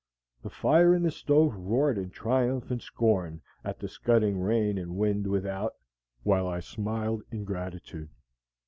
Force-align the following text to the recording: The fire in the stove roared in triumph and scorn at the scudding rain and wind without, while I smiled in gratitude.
The 0.41 0.49
fire 0.49 0.95
in 0.95 1.03
the 1.03 1.11
stove 1.11 1.53
roared 1.55 1.99
in 1.99 2.09
triumph 2.09 2.71
and 2.71 2.81
scorn 2.81 3.41
at 3.63 3.77
the 3.77 3.87
scudding 3.87 4.39
rain 4.39 4.79
and 4.79 4.95
wind 4.97 5.27
without, 5.27 5.75
while 6.23 6.47
I 6.47 6.59
smiled 6.59 7.21
in 7.31 7.43
gratitude. 7.43 8.09